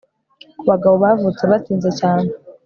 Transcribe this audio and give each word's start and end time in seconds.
kubagabo 0.59 0.95
bavutse 1.03 1.41
batinze 1.51 1.89
cyane 1.99 2.27